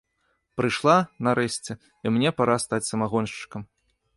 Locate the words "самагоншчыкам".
2.91-3.61